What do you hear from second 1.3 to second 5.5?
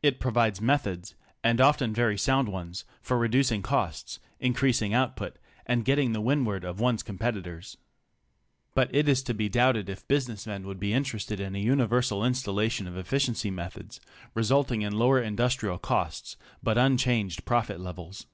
and often very sound ones, for reducing costs, increasing output,